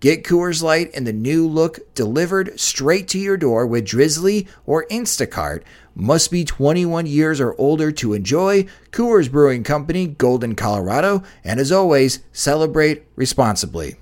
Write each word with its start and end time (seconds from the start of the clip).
Get 0.00 0.22
Coors 0.22 0.62
Light 0.62 0.94
in 0.94 1.02
the 1.02 1.12
new 1.12 1.48
look 1.48 1.92
delivered 1.96 2.58
straight 2.58 3.08
to 3.08 3.18
your 3.18 3.36
door 3.36 3.66
with 3.66 3.84
Drizzly 3.84 4.46
or 4.64 4.86
Instacart. 4.86 5.64
Must 5.96 6.30
be 6.30 6.44
21 6.44 7.06
years 7.06 7.40
or 7.40 7.56
older 7.58 7.90
to 7.90 8.14
enjoy. 8.14 8.66
Coors 8.92 9.28
Brewing 9.28 9.64
Company, 9.64 10.06
Golden, 10.06 10.54
Colorado. 10.54 11.24
And 11.42 11.58
as 11.58 11.72
always, 11.72 12.20
celebrate 12.32 13.06
responsibly. 13.16 13.96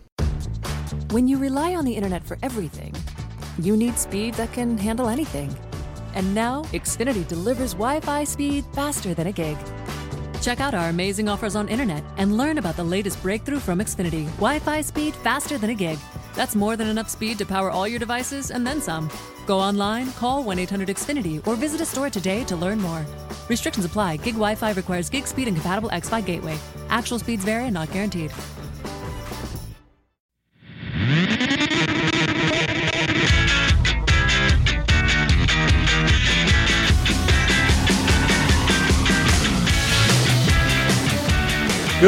When 1.13 1.27
you 1.29 1.39
rely 1.39 1.75
on 1.75 1.87
the 1.87 1.95
internet 1.95 2.25
for 2.25 2.37
everything, 2.43 2.95
you 3.59 3.75
need 3.75 3.97
speed 3.97 4.35
that 4.35 4.53
can 4.53 4.77
handle 4.77 5.09
anything. 5.09 5.57
And 6.15 6.35
now, 6.35 6.65
Xfinity 6.75 7.27
delivers 7.27 7.73
Wi 7.73 8.01
Fi 8.01 8.25
speed 8.25 8.67
faster 8.75 9.15
than 9.15 9.29
a 9.29 9.33
gig. 9.33 9.57
Check 10.47 10.61
out 10.61 10.75
our 10.75 10.91
amazing 10.91 11.29
offers 11.29 11.57
on 11.57 11.69
internet 11.69 12.05
and 12.19 12.37
learn 12.37 12.59
about 12.59 12.77
the 12.77 12.85
latest 12.85 13.21
breakthrough 13.21 13.59
from 13.59 13.81
Xfinity 13.81 14.27
Wi 14.37 14.61
Fi 14.61 14.81
speed 14.81 15.13
faster 15.17 15.59
than 15.59 15.71
a 15.71 15.75
gig. 15.75 15.99
That's 16.37 16.55
more 16.55 16.77
than 16.77 16.87
enough 16.87 17.11
speed 17.11 17.39
to 17.39 17.45
power 17.45 17.69
all 17.69 17.89
your 17.89 17.99
devices 17.99 18.53
and 18.53 18.65
then 18.65 18.81
some. 18.81 19.11
Go 19.49 19.59
online, 19.59 20.13
call 20.13 20.45
1 20.45 20.61
800 20.61 20.87
Xfinity, 20.87 21.45
or 21.49 21.57
visit 21.57 21.81
a 21.81 21.85
store 21.85 22.11
today 22.11 22.45
to 22.45 22.55
learn 22.55 22.81
more. 22.81 23.05
Restrictions 23.49 23.85
apply. 23.85 24.19
Gig 24.19 24.35
Wi 24.35 24.55
Fi 24.55 24.71
requires 24.71 25.11
gig 25.11 25.27
speed 25.27 25.49
and 25.49 25.57
compatible 25.57 25.91
X 25.91 26.09
Fi 26.09 26.21
gateway. 26.21 26.57
Actual 26.91 27.19
speeds 27.19 27.43
vary 27.43 27.65
and 27.65 27.75
not 27.75 27.91
guaranteed. 27.91 28.31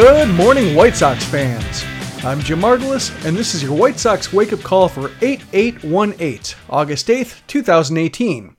Good 0.00 0.28
morning, 0.28 0.76
White 0.76 0.94
Sox 0.94 1.24
fans. 1.24 1.84
I'm 2.24 2.38
Jim 2.38 2.60
Margalus, 2.60 3.10
and 3.26 3.36
this 3.36 3.52
is 3.52 3.64
your 3.64 3.76
White 3.76 3.98
Sox 3.98 4.32
wake 4.32 4.52
up 4.52 4.60
call 4.60 4.88
for 4.88 5.10
8818, 5.20 6.56
August 6.70 7.08
8th, 7.08 7.40
2018. 7.48 8.54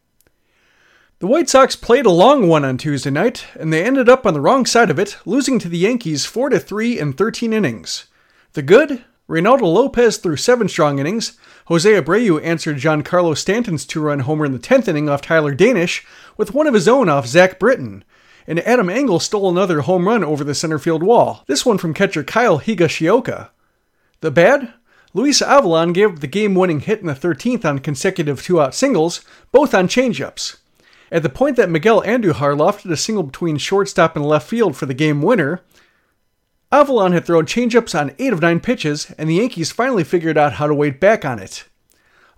The 1.20 1.28
White 1.28 1.48
Sox 1.48 1.78
played 1.78 2.06
a 2.06 2.12
long 2.12 2.50
one 2.50 2.66
on 2.66 2.78
Tuesday 2.78 3.10
night, 3.10 3.46
and 3.58 3.72
they 3.72 3.86
ended 3.86 4.10
up 4.10 4.26
on 4.26 4.34
the 4.34 4.42
wrong 4.42 4.66
side 4.66 4.90
of 4.90 5.00
it, 5.00 5.16
losing 5.26 5.60
to 5.60 5.70
the 5.70 5.78
Yankees 5.78 6.26
4 6.26 6.60
3 6.60 7.00
in 7.00 7.14
13 7.14 7.54
innings. 7.54 8.08
The 8.52 8.62
good? 8.62 9.06
Reynaldo 9.30 9.62
Lopez 9.62 10.18
threw 10.18 10.36
seven 10.36 10.68
strong 10.68 11.00
innings. 11.00 11.38
Jose 11.68 11.90
Abreu 11.90 12.44
answered 12.44 12.80
Giancarlo 12.80 13.38
Stanton's 13.38 13.86
two 13.86 14.02
run 14.02 14.20
homer 14.20 14.44
in 14.44 14.52
the 14.52 14.60
10th 14.60 14.90
inning 14.90 15.08
off 15.08 15.22
Tyler 15.22 15.54
Danish, 15.54 16.06
with 16.36 16.54
one 16.54 16.68
of 16.68 16.74
his 16.74 16.90
own 16.90 17.08
off 17.08 17.26
Zach 17.26 17.60
Britton 17.60 18.04
and 18.50 18.60
Adam 18.62 18.90
Engel 18.90 19.20
stole 19.20 19.48
another 19.48 19.82
home 19.82 20.08
run 20.08 20.24
over 20.24 20.44
the 20.44 20.56
center 20.56 20.80
field 20.80 21.04
wall, 21.04 21.44
this 21.46 21.64
one 21.64 21.78
from 21.78 21.94
catcher 21.94 22.24
Kyle 22.24 22.60
Higashioka. 22.60 23.50
The 24.22 24.32
bad? 24.32 24.74
Luis 25.14 25.40
Avilan 25.40 25.94
gave 25.94 26.20
the 26.20 26.28
game 26.28 26.56
winning 26.56 26.80
hit 26.80 27.00
in 27.00 27.06
the 27.06 27.14
13th 27.14 27.64
on 27.64 27.78
consecutive 27.78 28.42
two 28.42 28.60
out 28.60 28.74
singles, 28.74 29.24
both 29.52 29.76
on 29.76 29.88
changeups. 29.88 30.58
At 31.12 31.22
the 31.22 31.30
point 31.30 31.58
that 31.58 31.70
Miguel 31.70 32.02
Andujar 32.02 32.58
lofted 32.58 32.92
a 32.92 32.98
single 32.98 33.24
between 33.24 33.58
shortstop 33.58 34.16
and 34.16 34.26
left 34.26 34.50
field 34.50 34.76
for 34.76 34.88
the 34.88 34.96
game 34.96 35.22
winner, 35.22 35.62
Avalon 36.72 37.12
had 37.12 37.26
thrown 37.26 37.46
changeups 37.46 38.00
on 38.00 38.16
8 38.18 38.34
of 38.34 38.42
9 38.42 38.60
pitches, 38.62 39.12
and 39.20 39.30
the 39.30 39.36
Yankees 39.36 39.72
finally 39.72 40.04
figured 40.04 40.40
out 40.40 40.54
how 40.54 40.66
to 40.66 40.74
wait 40.74 41.00
back 41.00 41.24
on 41.24 41.38
it. 41.38 41.66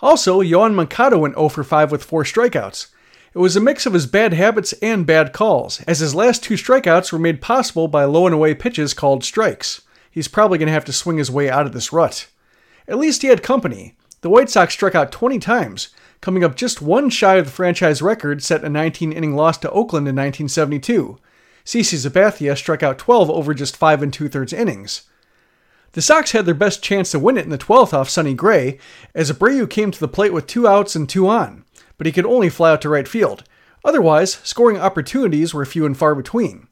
Also, 0.01 0.41
Yoan 0.41 0.73
Moncada 0.73 1.17
went 1.17 1.35
0 1.35 1.47
for 1.47 1.63
5 1.63 1.89
with 1.89 2.03
4 2.03 2.25
strikeouts, 2.25 2.87
it 3.33 3.39
was 3.39 3.55
a 3.55 3.61
mix 3.61 3.85
of 3.85 3.93
his 3.93 4.07
bad 4.07 4.33
habits 4.33 4.73
and 4.81 5.07
bad 5.07 5.31
calls, 5.31 5.81
as 5.83 5.99
his 5.99 6.13
last 6.13 6.43
two 6.43 6.55
strikeouts 6.55 7.13
were 7.13 7.19
made 7.19 7.39
possible 7.39 7.87
by 7.87 8.03
low 8.03 8.25
and 8.25 8.35
away 8.35 8.53
pitches 8.53 8.93
called 8.93 9.23
strikes. 9.23 9.81
He's 10.09 10.27
probably 10.27 10.57
going 10.57 10.67
to 10.67 10.73
have 10.73 10.83
to 10.85 10.93
swing 10.93 11.17
his 11.17 11.31
way 11.31 11.49
out 11.49 11.65
of 11.65 11.71
this 11.71 11.93
rut. 11.93 12.27
At 12.89 12.97
least 12.97 13.21
he 13.21 13.29
had 13.29 13.41
company. 13.41 13.95
The 14.19 14.29
White 14.29 14.49
Sox 14.49 14.73
struck 14.73 14.95
out 14.95 15.13
20 15.13 15.39
times, 15.39 15.89
coming 16.19 16.43
up 16.43 16.55
just 16.55 16.81
one 16.81 17.09
shy 17.09 17.35
of 17.35 17.45
the 17.45 17.51
franchise 17.51 18.01
record 18.01 18.43
set 18.43 18.65
a 18.65 18.69
19 18.69 19.13
inning 19.13 19.33
loss 19.33 19.57
to 19.59 19.71
Oakland 19.71 20.09
in 20.09 20.15
1972. 20.15 21.17
CC 21.63 22.05
Sabathia 22.05 22.57
struck 22.57 22.83
out 22.83 22.97
12 22.97 23.29
over 23.29 23.53
just 23.53 23.77
5 23.77 24.03
and 24.03 24.11
2 24.11 24.27
thirds 24.27 24.51
innings. 24.51 25.03
The 25.93 26.01
Sox 26.01 26.33
had 26.33 26.45
their 26.45 26.53
best 26.53 26.83
chance 26.83 27.11
to 27.11 27.19
win 27.19 27.37
it 27.37 27.45
in 27.45 27.49
the 27.49 27.57
12th 27.57 27.93
off 27.93 28.09
Sonny 28.09 28.33
Gray, 28.33 28.77
as 29.15 29.31
Abreu 29.31 29.69
came 29.69 29.91
to 29.91 29.99
the 29.99 30.07
plate 30.07 30.33
with 30.33 30.47
two 30.47 30.67
outs 30.67 30.95
and 30.95 31.07
two 31.07 31.29
on 31.29 31.60
but 32.01 32.07
he 32.07 32.11
could 32.11 32.25
only 32.25 32.49
fly 32.49 32.71
out 32.71 32.81
to 32.81 32.89
right 32.89 33.07
field. 33.07 33.43
Otherwise, 33.85 34.39
scoring 34.43 34.75
opportunities 34.75 35.53
were 35.53 35.63
few 35.63 35.85
and 35.85 35.95
far 35.95 36.15
between. 36.15 36.67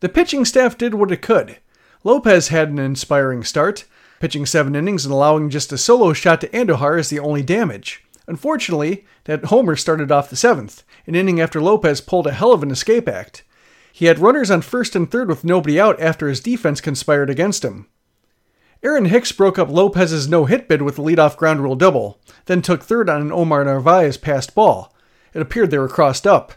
The 0.00 0.08
pitching 0.08 0.46
staff 0.46 0.78
did 0.78 0.94
what 0.94 1.12
it 1.12 1.20
could. 1.20 1.58
Lopez 2.04 2.48
had 2.48 2.70
an 2.70 2.78
inspiring 2.78 3.44
start, 3.44 3.84
pitching 4.18 4.46
seven 4.46 4.74
innings 4.74 5.04
and 5.04 5.12
allowing 5.12 5.50
just 5.50 5.74
a 5.74 5.76
solo 5.76 6.14
shot 6.14 6.40
to 6.40 6.48
Andujar 6.48 6.98
as 6.98 7.10
the 7.10 7.18
only 7.18 7.42
damage. 7.42 8.02
Unfortunately, 8.26 9.04
that 9.24 9.44
homer 9.44 9.76
started 9.76 10.10
off 10.10 10.30
the 10.30 10.36
seventh, 10.36 10.84
an 11.06 11.14
inning 11.14 11.38
after 11.38 11.60
Lopez 11.60 12.00
pulled 12.00 12.26
a 12.26 12.32
hell 12.32 12.54
of 12.54 12.62
an 12.62 12.70
escape 12.70 13.06
act. 13.06 13.42
He 13.92 14.06
had 14.06 14.20
runners 14.20 14.50
on 14.50 14.62
first 14.62 14.96
and 14.96 15.10
third 15.10 15.28
with 15.28 15.44
nobody 15.44 15.78
out 15.78 16.00
after 16.00 16.28
his 16.28 16.40
defense 16.40 16.80
conspired 16.80 17.28
against 17.28 17.62
him. 17.62 17.88
Aaron 18.86 19.06
Hicks 19.06 19.32
broke 19.32 19.58
up 19.58 19.68
Lopez's 19.68 20.28
no 20.28 20.44
hit 20.44 20.68
bid 20.68 20.80
with 20.80 20.96
a 20.96 21.02
leadoff 21.02 21.36
ground 21.36 21.60
rule 21.60 21.74
double, 21.74 22.20
then 22.44 22.62
took 22.62 22.84
third 22.84 23.10
on 23.10 23.20
an 23.20 23.32
Omar 23.32 23.64
Narvaez 23.64 24.16
passed 24.16 24.54
ball. 24.54 24.94
It 25.34 25.42
appeared 25.42 25.72
they 25.72 25.78
were 25.78 25.88
crossed 25.88 26.24
up. 26.24 26.52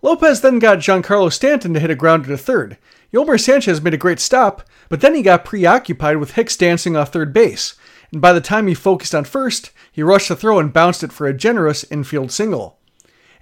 Lopez 0.00 0.40
then 0.40 0.60
got 0.60 0.78
Giancarlo 0.78 1.32
Stanton 1.32 1.74
to 1.74 1.80
hit 1.80 1.90
a 1.90 1.96
grounder 1.96 2.28
to 2.28 2.38
third. 2.38 2.78
Yolmer 3.12 3.40
Sanchez 3.40 3.82
made 3.82 3.92
a 3.92 3.96
great 3.96 4.20
stop, 4.20 4.62
but 4.88 5.00
then 5.00 5.16
he 5.16 5.22
got 5.22 5.44
preoccupied 5.44 6.18
with 6.18 6.34
Hicks 6.34 6.56
dancing 6.56 6.96
off 6.96 7.12
third 7.12 7.32
base, 7.32 7.74
and 8.12 8.20
by 8.20 8.32
the 8.32 8.40
time 8.40 8.68
he 8.68 8.74
focused 8.74 9.12
on 9.12 9.24
first, 9.24 9.72
he 9.90 10.00
rushed 10.00 10.28
the 10.28 10.36
throw 10.36 10.60
and 10.60 10.72
bounced 10.72 11.02
it 11.02 11.12
for 11.12 11.26
a 11.26 11.34
generous 11.34 11.82
infield 11.90 12.30
single. 12.30 12.78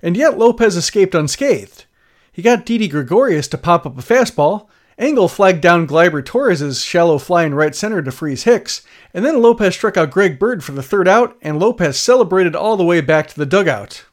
And 0.00 0.16
yet 0.16 0.38
Lopez 0.38 0.74
escaped 0.74 1.14
unscathed. 1.14 1.84
He 2.32 2.40
got 2.40 2.64
Didi 2.64 2.88
Gregorius 2.88 3.46
to 3.48 3.58
pop 3.58 3.84
up 3.84 3.98
a 3.98 4.00
fastball, 4.00 4.68
Engel 4.98 5.28
flagged 5.28 5.60
down 5.60 5.86
Gleyber 5.86 6.24
Torres' 6.24 6.84
shallow 6.84 7.18
fly 7.18 7.44
in 7.44 7.54
right 7.54 7.74
center 7.74 8.02
to 8.02 8.12
freeze 8.12 8.44
Hicks, 8.44 8.82
and 9.14 9.24
then 9.24 9.40
Lopez 9.40 9.74
struck 9.74 9.96
out 9.96 10.10
Greg 10.10 10.38
Bird 10.38 10.62
for 10.62 10.72
the 10.72 10.82
third 10.82 11.08
out, 11.08 11.36
and 11.40 11.58
Lopez 11.58 11.98
celebrated 11.98 12.54
all 12.54 12.76
the 12.76 12.84
way 12.84 13.00
back 13.00 13.28
to 13.28 13.36
the 13.36 13.46
dugout. 13.46 14.04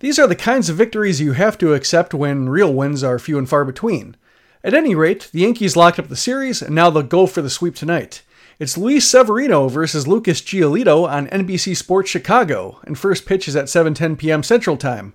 These 0.00 0.18
are 0.18 0.26
the 0.26 0.36
kinds 0.36 0.68
of 0.68 0.76
victories 0.76 1.20
you 1.20 1.32
have 1.32 1.58
to 1.58 1.74
accept 1.74 2.14
when 2.14 2.48
real 2.48 2.72
wins 2.72 3.02
are 3.02 3.18
few 3.18 3.38
and 3.38 3.48
far 3.48 3.64
between. 3.64 4.16
At 4.62 4.74
any 4.74 4.94
rate, 4.94 5.28
the 5.32 5.40
Yankees 5.40 5.76
locked 5.76 5.98
up 5.98 6.08
the 6.08 6.16
series, 6.16 6.62
and 6.62 6.74
now 6.74 6.90
they'll 6.90 7.02
go 7.02 7.26
for 7.26 7.42
the 7.42 7.50
sweep 7.50 7.74
tonight. 7.74 8.22
It's 8.58 8.76
Luis 8.76 9.08
Severino 9.08 9.68
versus 9.68 10.08
Lucas 10.08 10.40
Giolito 10.40 11.08
on 11.08 11.28
NBC 11.28 11.76
Sports 11.76 12.10
Chicago, 12.10 12.80
and 12.84 12.98
first 12.98 13.24
pitch 13.24 13.48
is 13.48 13.56
at 13.56 13.66
7:10 13.66 14.18
p.m. 14.18 14.42
Central 14.42 14.76
Time. 14.76 15.14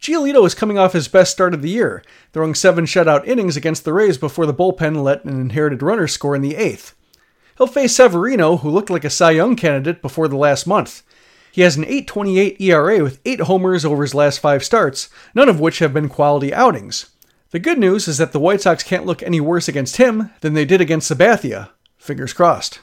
Giolito 0.00 0.46
is 0.46 0.54
coming 0.54 0.78
off 0.78 0.92
his 0.92 1.08
best 1.08 1.32
start 1.32 1.54
of 1.54 1.62
the 1.62 1.70
year, 1.70 2.02
throwing 2.32 2.54
seven 2.54 2.84
shutout 2.84 3.26
innings 3.26 3.56
against 3.56 3.84
the 3.84 3.92
Rays 3.92 4.16
before 4.16 4.46
the 4.46 4.54
bullpen 4.54 5.02
let 5.02 5.24
an 5.24 5.40
inherited 5.40 5.82
runner 5.82 6.06
score 6.06 6.36
in 6.36 6.42
the 6.42 6.56
eighth. 6.56 6.94
He'll 7.56 7.66
face 7.66 7.96
Severino, 7.96 8.58
who 8.58 8.70
looked 8.70 8.90
like 8.90 9.04
a 9.04 9.10
Cy 9.10 9.32
Young 9.32 9.56
candidate 9.56 10.00
before 10.00 10.28
the 10.28 10.36
last 10.36 10.66
month. 10.66 11.02
He 11.50 11.62
has 11.62 11.76
an 11.76 11.84
8.28 11.84 12.60
ERA 12.60 13.02
with 13.02 13.20
eight 13.24 13.40
homers 13.40 13.84
over 13.84 14.02
his 14.02 14.14
last 14.14 14.38
five 14.38 14.62
starts, 14.62 15.08
none 15.34 15.48
of 15.48 15.58
which 15.58 15.80
have 15.80 15.92
been 15.92 16.08
quality 16.08 16.54
outings. 16.54 17.10
The 17.50 17.58
good 17.58 17.78
news 17.78 18.06
is 18.06 18.18
that 18.18 18.32
the 18.32 18.38
White 18.38 18.60
Sox 18.60 18.84
can't 18.84 19.06
look 19.06 19.22
any 19.22 19.40
worse 19.40 19.66
against 19.66 19.96
him 19.96 20.30
than 20.40 20.54
they 20.54 20.64
did 20.64 20.80
against 20.80 21.10
Sabathia. 21.10 21.70
Fingers 21.96 22.32
crossed. 22.32 22.80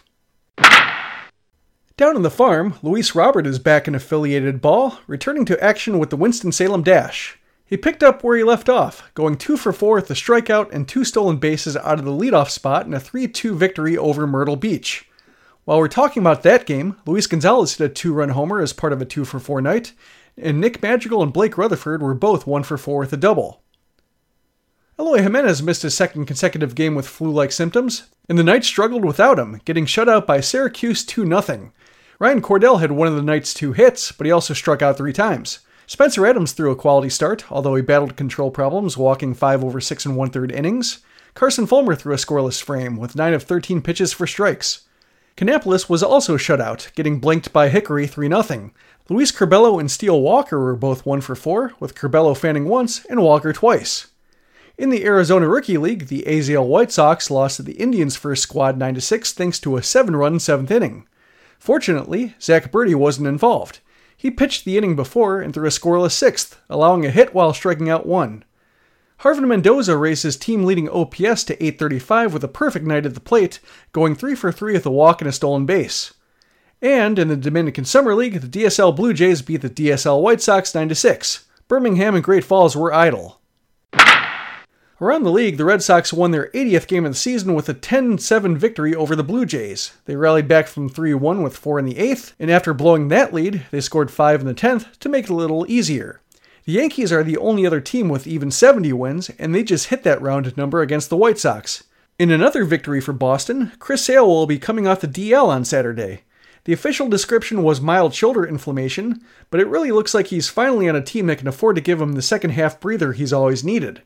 Down 1.97 2.18
on 2.18 2.24
the 2.24 2.30
farm, 2.30 2.75
Luis 2.83 3.15
Robert 3.15 3.47
is 3.47 3.57
back 3.57 3.88
in 3.88 3.95
affiliated 3.95 4.59
ball, 4.59 5.00
returning 5.07 5.45
to 5.45 5.63
action 5.63 5.97
with 5.97 6.09
the 6.09 6.18
Winston-Salem 6.18 6.83
Dash. 6.83 7.39
He 7.65 7.77
picked 7.77 8.03
up 8.03 8.21
where 8.21 8.36
he 8.36 8.44
left 8.44 8.68
off, 8.68 9.09
going 9.13 9.38
2 9.38 9.56
for 9.56 9.71
4 9.71 9.95
with 9.95 10.12
a 10.12 10.13
strikeout 10.13 10.74
and 10.74 10.89
two 10.89 11.06
stolen 11.06 11.38
bases 11.38 11.77
out 11.77 11.97
of 11.97 12.03
the 12.03 12.12
leadoff 12.12 12.50
spot 12.50 12.86
in 12.86 12.94
a 12.94 13.00
3 13.00 13.30
2 13.30 13.56
victory 13.56 13.97
over 13.97 14.27
Myrtle 14.27 14.57
Beach. 14.57 15.07
While 15.63 15.77
we're 15.77 15.88
talking 15.88 16.21
about 16.21 16.44
that 16.44 16.65
game, 16.65 16.97
Luis 17.06 17.27
Gonzalez 17.27 17.77
hit 17.77 17.89
a 17.89 17.94
two 17.94 18.12
run 18.12 18.30
homer 18.30 18.59
as 18.59 18.74
part 18.74 18.92
of 18.92 19.01
a 19.01 19.06
2 19.06 19.24
for 19.24 19.39
4 19.39 19.62
night, 19.62 19.94
and 20.38 20.59
Nick 20.59 20.83
Madrigal 20.83 21.24
and 21.24 21.31
Blake 21.31 21.57
Rutherford 21.57 22.01
were 22.01 22.13
both 22.13 22.45
1 22.45 22.63
for 22.63 22.77
4 22.77 23.00
with 23.00 23.13
a 23.13 23.18
double. 23.18 23.62
Eloy 25.00 25.21
Jimenez 25.21 25.63
missed 25.63 25.83
his 25.83 25.94
second 25.94 26.25
consecutive 26.25 26.75
game 26.75 26.94
with 26.94 27.07
flu 27.07 27.31
like 27.31 27.53
symptoms, 27.53 28.09
and 28.27 28.38
the 28.38 28.44
Knights 28.44 28.68
struggled 28.68 29.06
without 29.06 29.39
him, 29.39 29.62
getting 29.63 29.86
shut 29.86 30.09
out 30.09 30.27
by 30.27 30.42
Syracuse 30.42 31.06
2 31.06 31.25
0. 31.25 31.71
Ryan 32.17 32.41
Cordell 32.41 32.79
had 32.79 32.94
one 32.94 33.09
of 33.09 33.15
the 33.15 33.21
night's 33.21 33.53
two 33.53 33.73
hits, 33.73 34.12
but 34.13 34.25
he 34.25 34.31
also 34.31 34.53
struck 34.53 34.81
out 34.81 34.97
three 34.97 35.12
times. 35.12 35.59
Spencer 35.85 36.25
Adams 36.25 36.53
threw 36.53 36.71
a 36.71 36.75
quality 36.75 37.09
start, 37.09 37.51
although 37.51 37.75
he 37.75 37.81
battled 37.81 38.15
control 38.15 38.50
problems, 38.51 38.97
walking 38.97 39.33
5 39.33 39.63
over 39.63 39.81
6 39.81 40.06
and 40.06 40.15
one 40.15 40.29
third 40.29 40.51
innings. 40.51 41.00
Carson 41.33 41.67
Fulmer 41.67 41.94
threw 41.94 42.13
a 42.13 42.17
scoreless 42.17 42.63
frame, 42.63 42.95
with 42.95 43.15
9 43.15 43.33
of 43.33 43.44
13 43.44 43.81
pitches 43.81 44.13
for 44.13 44.25
strikes. 44.25 44.85
Kannapolis 45.35 45.89
was 45.89 46.01
also 46.01 46.38
shut 46.38 46.62
out, 46.62 46.89
getting 46.95 47.19
blanked 47.19 47.51
by 47.51 47.67
Hickory 47.67 48.07
3 48.07 48.29
0. 48.29 48.71
Luis 49.09 49.33
Curbelo 49.33 49.79
and 49.79 49.91
Steele 49.91 50.21
Walker 50.21 50.59
were 50.59 50.75
both 50.77 51.06
1 51.06 51.19
for 51.19 51.35
4, 51.35 51.73
with 51.81 51.95
Curbelo 51.95 52.35
fanning 52.35 52.65
once 52.65 53.03
and 53.06 53.21
Walker 53.21 53.51
twice. 53.51 54.07
In 54.77 54.89
the 54.89 55.06
Arizona 55.06 55.50
Rookie 55.50 55.77
League, 55.77 56.07
the 56.07 56.23
AZL 56.25 56.65
White 56.65 56.91
Sox 56.94 57.29
lost 57.29 57.57
to 57.57 57.63
the 57.63 57.73
Indians' 57.73 58.15
first 58.15 58.44
squad 58.44 58.77
9 58.77 59.01
6 59.01 59.33
thanks 59.33 59.59
to 59.59 59.75
a 59.75 59.83
7 59.83 60.15
run 60.15 60.39
seventh 60.39 60.71
inning. 60.71 61.06
Fortunately, 61.65 62.35
Zach 62.39 62.71
Burdi 62.71 62.94
wasn't 62.94 63.27
involved. 63.27 63.79
He 64.15 64.29
pitched 64.29 64.65
the 64.65 64.77
inning 64.77 64.95
before 64.95 65.41
and 65.41 65.51
threw 65.51 65.65
a 65.65 65.71
scoreless 65.71 66.12
sixth, 66.12 66.62
allowing 66.69 67.07
a 67.07 67.09
hit 67.09 67.33
while 67.33 67.56
striking 67.56 67.89
out 67.89 68.06
one. 68.06 68.45
Jarvin 69.23 69.47
Mendoza 69.47 69.97
raised 69.97 70.21
his 70.21 70.38
team 70.38 70.63
leading 70.63 70.88
OPS 70.88 71.44
to 71.45 71.56
835 71.56 72.33
with 72.33 72.44
a 72.44 72.47
perfect 72.47 72.85
night 72.85 73.07
at 73.07 73.15
the 73.15 73.19
plate, 73.19 73.59
going 73.94 74.13
3 74.13 74.35
for 74.35 74.51
3 74.51 74.73
with 74.73 74.85
a 74.85 74.91
walk 74.91 75.21
and 75.21 75.27
a 75.27 75.31
stolen 75.31 75.65
base. 75.65 76.13
And 76.83 77.17
in 77.17 77.29
the 77.29 77.35
Dominican 77.35 77.85
Summer 77.85 78.13
League, 78.13 78.41
the 78.41 78.65
DSL 78.65 78.95
Blue 78.95 79.11
Jays 79.11 79.41
beat 79.41 79.61
the 79.63 79.69
DSL 79.71 80.21
White 80.21 80.44
Sox 80.44 80.75
9 80.75 80.94
6. 80.94 81.45
Birmingham 81.68 82.13
and 82.13 82.23
Great 82.23 82.44
Falls 82.44 82.77
were 82.77 82.94
idle. 82.94 83.41
Around 85.01 85.24
the 85.24 85.31
league, 85.31 85.57
the 85.57 85.65
Red 85.65 85.83
Sox 85.83 86.13
won 86.13 86.31
their 86.31 86.50
80th 86.51 86.88
game 86.88 87.03
of 87.06 87.12
the 87.12 87.18
season 87.18 87.53
with 87.53 87.68
a 87.68 87.74
10 87.74 88.18
7 88.18 88.57
victory 88.57 88.95
over 88.95 89.13
the 89.13 89.25
Blue 89.25 89.45
Jays. 89.45 89.92
They 90.06 90.15
rallied 90.15 90.47
back 90.47 90.68
from 90.68 90.88
3 90.88 91.13
1 91.13 91.44
with 91.44 91.57
4 91.57 91.80
in 91.80 91.86
the 91.86 91.95
8th, 91.95 92.31
and 92.39 92.50
after 92.50 92.74
blowing 92.74 93.09
that 93.09 93.33
lead, 93.33 93.65
they 93.71 93.81
scored 93.81 94.09
5 94.09 94.39
in 94.39 94.47
the 94.47 94.53
10th 94.53 94.97
to 95.00 95.09
make 95.09 95.25
it 95.25 95.31
a 95.31 95.36
little 95.36 95.69
easier. 95.69 96.21
The 96.63 96.71
Yankees 96.71 97.12
are 97.12 97.25
the 97.25 97.36
only 97.36 97.65
other 97.68 97.81
team 97.81 98.07
with 98.07 98.25
even 98.25 98.51
70 98.51 98.94
wins, 98.94 99.30
and 99.31 99.53
they 99.53 99.65
just 99.65 99.88
hit 99.88 100.03
that 100.03 100.21
round 100.21 100.56
number 100.56 100.80
against 100.80 101.09
the 101.09 101.18
White 101.18 101.39
Sox. 101.39 101.83
In 102.18 102.31
another 102.31 102.63
victory 102.63 103.01
for 103.01 103.12
Boston, 103.12 103.74
Chris 103.80 104.06
Sale 104.06 104.25
will 104.25 104.47
be 104.47 104.59
coming 104.59 104.88
off 104.88 105.01
the 105.01 105.09
DL 105.09 105.50
on 105.50 105.65
Saturday. 105.65 106.21
The 106.63 106.71
official 106.71 107.09
description 107.09 107.63
was 107.63 107.81
mild 107.81 108.13
shoulder 108.13 108.47
inflammation, 108.47 109.21
but 109.50 109.59
it 109.59 109.68
really 109.68 109.92
looks 109.92 110.13
like 110.13 110.27
he's 110.27 110.47
finally 110.47 110.88
on 110.88 110.95
a 110.95 111.01
team 111.01 111.27
that 111.27 111.39
can 111.39 111.50
afford 111.50 111.75
to 111.75 111.81
give 111.81 112.00
him 112.00 112.13
the 112.13 112.21
second 112.21 112.51
half 112.51 112.80
breather 112.80 113.12
he's 113.12 113.33
always 113.33 113.62
needed. 113.62 114.01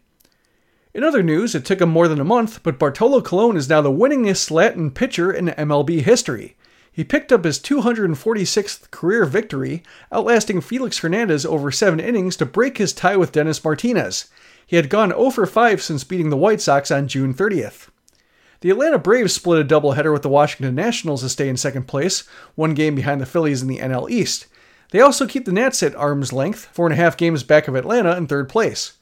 In 0.93 1.03
other 1.03 1.21
news, 1.21 1.53
it 1.53 1.65
took 1.65 1.81
him 1.81 1.89
more 1.89 2.07
than 2.07 2.19
a 2.19 2.25
month, 2.25 2.63
but 2.63 2.79
Bartolo 2.79 3.21
Colon 3.21 3.55
is 3.55 3.69
now 3.69 3.81
the 3.81 3.91
winningest 3.91 4.49
Latin 4.49 4.89
pitcher 4.89 5.31
in 5.31 5.47
MLB 5.47 6.01
history. 6.01 6.55
He 6.91 7.03
picked 7.03 7.31
up 7.31 7.43
his 7.43 7.59
246th 7.59 8.89
career 8.89 9.25
victory, 9.25 9.83
outlasting 10.11 10.61
Felix 10.61 10.97
Hernandez 10.97 11.45
over 11.45 11.71
seven 11.71 11.99
innings 11.99 12.35
to 12.37 12.45
break 12.45 12.79
his 12.79 12.91
tie 12.91 13.15
with 13.15 13.31
Dennis 13.31 13.63
Martinez. 13.63 14.29
He 14.65 14.75
had 14.75 14.89
gone 14.89 15.09
0 15.09 15.29
for 15.29 15.45
5 15.45 15.81
since 15.81 16.03
beating 16.03 16.31
the 16.31 16.37
White 16.37 16.59
Sox 16.59 16.89
on 16.89 17.07
June 17.07 17.33
30th. 17.33 17.89
The 18.61 18.71
Atlanta 18.71 18.97
Braves 18.97 19.33
split 19.33 19.61
a 19.61 19.63
doubleheader 19.63 20.11
with 20.11 20.23
the 20.23 20.29
Washington 20.29 20.75
Nationals 20.75 21.21
to 21.21 21.29
stay 21.29 21.47
in 21.47 21.55
second 21.55 21.87
place, 21.87 22.23
one 22.55 22.73
game 22.73 22.95
behind 22.95 23.21
the 23.21 23.25
Phillies 23.25 23.61
in 23.61 23.67
the 23.67 23.77
NL 23.77 24.09
East. 24.09 24.47
They 24.91 24.99
also 24.99 25.27
keep 25.27 25.45
the 25.45 25.51
Nats 25.53 25.83
at 25.83 25.95
arm's 25.95 26.33
length, 26.33 26.65
four 26.73 26.87
and 26.87 26.93
a 26.93 26.97
half 26.97 27.15
games 27.15 27.43
back 27.43 27.67
of 27.67 27.75
Atlanta 27.75 28.17
in 28.17 28.27
third 28.27 28.49
place. 28.49 28.93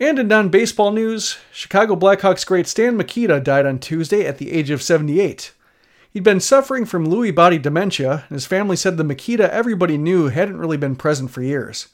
And 0.00 0.18
in 0.18 0.28
non 0.28 0.48
baseball 0.48 0.92
news, 0.92 1.36
Chicago 1.52 1.94
Blackhawks 1.94 2.46
great 2.46 2.66
Stan 2.66 2.96
Mikita 2.96 3.38
died 3.38 3.66
on 3.66 3.78
Tuesday 3.78 4.24
at 4.24 4.38
the 4.38 4.50
age 4.50 4.70
of 4.70 4.82
78. 4.82 5.52
He'd 6.10 6.24
been 6.24 6.40
suffering 6.40 6.86
from 6.86 7.06
Lewy 7.06 7.34
body 7.34 7.58
dementia, 7.58 8.24
and 8.28 8.34
his 8.34 8.46
family 8.46 8.76
said 8.76 8.96
the 8.96 9.04
Mikita 9.04 9.52
everybody 9.52 9.98
knew 9.98 10.28
hadn't 10.28 10.56
really 10.56 10.78
been 10.78 10.96
present 10.96 11.30
for 11.30 11.42
years. 11.42 11.88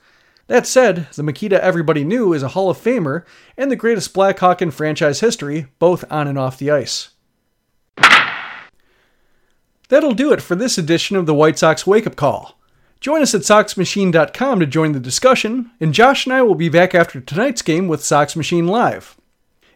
That 0.47 0.69
said, 0.69 1.09
the 1.17 1.25
Mikita 1.25 1.63
everybody 1.63 2.05
knew 2.05 2.33
is 2.33 2.45
a 2.45 2.49
Hall 2.49 2.71
of 2.71 2.79
Famer 2.79 3.25
and 3.57 3.73
the 3.73 3.77
greatest 3.77 4.15
Blackhawk 4.15 4.63
in 4.63 4.71
franchise 4.71 5.19
history, 5.19 5.67
both 5.81 6.05
on 6.09 6.29
and 6.29 6.39
off 6.39 6.59
the 6.59 6.71
ice. 6.71 7.11
That'll 9.89 10.15
do 10.15 10.33
it 10.33 10.41
for 10.41 10.55
this 10.55 10.79
edition 10.79 11.17
of 11.17 11.27
the 11.27 11.35
White 11.35 11.59
Sox 11.59 11.87
Wake 11.87 12.07
Up 12.07 12.15
Call. 12.15 12.56
Join 13.01 13.23
us 13.23 13.35
at 13.35 13.43
SoxMachine.com 13.43 14.61
to 14.61 14.67
join 14.67 14.93
the 14.93 15.01
discussion, 15.01 15.71
and 15.81 15.93
Josh 15.93 16.27
and 16.27 16.33
I 16.33 16.43
will 16.43 16.55
be 16.55 16.69
back 16.69 16.95
after 16.95 17.21
tonight's 17.21 17.63
game 17.63 17.89
with 17.89 18.05
Sox 18.05 18.35
Machine 18.35 18.67
Live. 18.67 19.17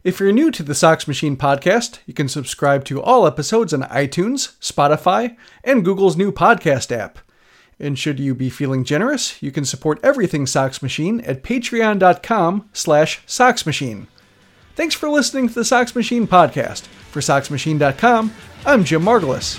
If 0.03 0.19
you're 0.19 0.33
new 0.33 0.51
to 0.53 0.63
the 0.63 0.75
Sox 0.75 1.07
Machine 1.07 1.37
podcast, 1.37 1.99
you 2.07 2.15
can 2.15 2.29
subscribe 2.29 2.85
to 2.87 3.03
all 3.03 3.27
episodes 3.27 3.75
on 3.75 3.83
iTunes, 3.83 4.57
Spotify, 4.59 5.37
and 5.63 5.85
Google's 5.85 6.17
new 6.17 6.33
podcast 6.33 6.91
app. 6.91 7.19
And 7.79 7.99
should 7.99 8.19
you 8.19 8.35
be 8.35 8.49
feeling 8.49 8.85
generous, 8.85 9.43
you 9.43 9.53
can 9.53 9.67
support 9.67 10.01
everything 10.03 10.47
Sox 10.47 10.83
Machine 10.83 11.21
at 11.21 11.43
patreon.com 11.43 12.71
slash 12.73 13.21
soxmachine. 13.27 14.07
Thanks 14.75 14.95
for 14.95 15.11
listening 15.11 15.49
to 15.49 15.55
the 15.55 15.65
Sox 15.65 15.95
Machine 15.95 16.27
podcast. 16.27 16.87
For 17.11 17.21
SoxMachine.com, 17.21 18.33
I'm 18.65 18.85
Jim 18.85 19.03
Margalus. 19.03 19.59